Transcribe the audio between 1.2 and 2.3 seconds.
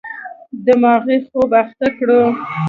خوب اخته کړو.